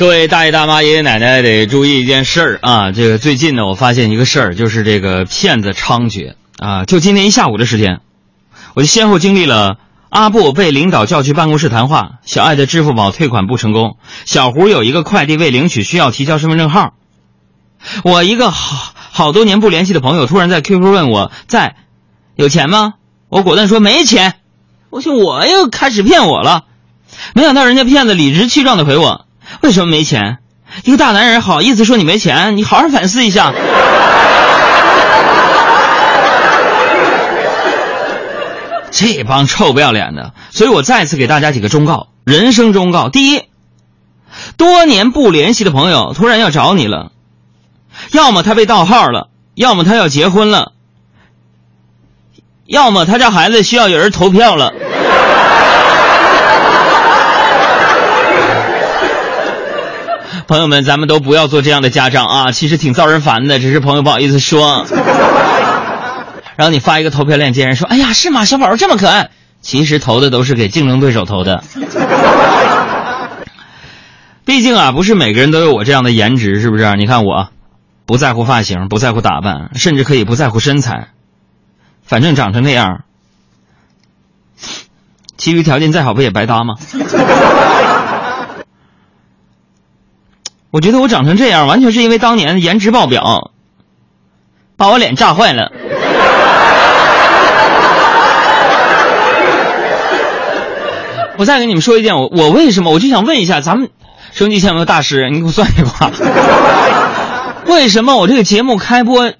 [0.00, 2.90] 各位大爷大妈、爷爷奶奶得注意一件事儿啊！
[2.90, 6.86] 这个最近呢，我发现一个事儿，就是这个骗子猖獗啊！
[6.86, 8.00] 就今天一下午的时间，
[8.72, 9.76] 我就先后经历了
[10.08, 16.94] 阿布被领导叫去办公室谈话，小爱的支付宝退款不成功，小胡有一个快递未领取，需要提交身份证号。
[18.02, 21.76] 我一个好好多年不联系的朋友，突然在 QQ 问我在
[22.36, 22.94] 有钱吗？
[23.28, 24.36] 我果断说没钱。
[24.88, 26.64] 我想我又开始骗我了，
[27.34, 29.26] 没想到人家骗子理直气壮的回我。
[29.62, 30.38] 为什么没钱？
[30.84, 32.56] 一个大男人好意思说你没钱？
[32.56, 33.52] 你好好反思一下。
[38.90, 40.32] 这帮臭不要脸的！
[40.50, 43.44] 所以我再次给大家几个忠告，人生忠告：第一，
[44.56, 47.12] 多年不联系的朋友突然要找你了，
[48.12, 50.72] 要么他被盗号了，要么他要结婚了，
[52.66, 54.74] 要么他家孩子需要有人投票了。
[60.50, 62.50] 朋友们，咱们都不要做这样的家长啊！
[62.50, 64.84] 其实挺遭人烦的，只是朋友不好意思说。
[66.56, 68.44] 然后你发一个投票链接，人说：“哎呀，是吗？
[68.44, 69.30] 小宝宝这么可爱。”
[69.62, 71.62] 其实投的都是给竞争对手投的。
[74.44, 76.96] 毕竟啊，不是每个人都有我这样的颜值，是不是？
[76.96, 77.50] 你看我，
[78.04, 81.10] 不在乎发型，不在乎打扮，甚至可以不在乎身材，
[82.04, 83.04] 反正长成那样，
[85.36, 86.74] 其余条件再好不也白搭吗？
[90.70, 93.50] 我觉得我长成这样，完全是因为当年颜值爆表，
[94.76, 95.72] 把我脸炸坏了。
[101.36, 103.90] 我再跟你们说一件，我我为什么我就想问一下咱们
[104.30, 106.12] 收音机前有没有大师，你给我算一卦。
[107.66, 109.32] 为什么我这个节目开播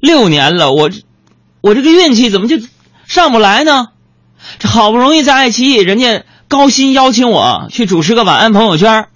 [0.00, 0.90] 六年了，我
[1.62, 2.58] 我这个运气怎么就
[3.08, 3.88] 上不来呢？
[4.58, 9.06] 这好不容易在爱奇艺，人家高薪邀请我去主持个晚安朋友圈。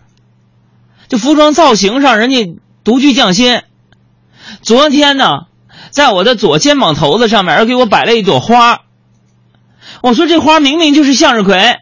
[1.14, 3.62] 就服装造型上，人家独具匠心。
[4.62, 5.42] 昨天呢，
[5.90, 8.80] 在我的左肩膀头子上面，给我摆了一朵花。
[10.02, 11.76] 我说这花明明就是向日葵，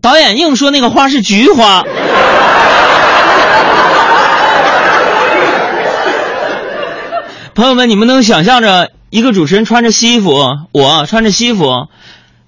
[0.00, 1.82] 导演硬说那个花是菊花。
[7.56, 10.36] 朋友们，你们能想象着一个主持人穿着西服，
[10.70, 11.88] 我穿着西服，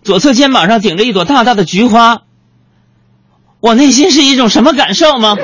[0.04, 2.20] 左侧肩膀上顶着一朵大大的菊花，
[3.64, 5.34] 我内心是一种什么感受吗？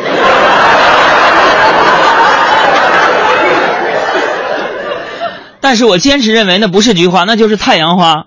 [5.62, 8.26] 但是我坚持认为那不是菊花，那就是太阳花。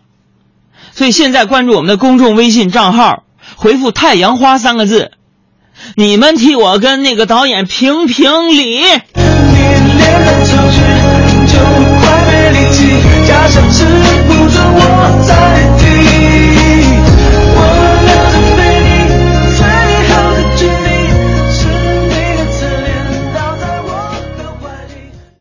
[0.94, 3.22] 所以现在关注我们的公众微信账号，
[3.56, 5.12] 回复“太阳花”三个字，
[5.96, 8.82] 你们替我跟那个导演评评理。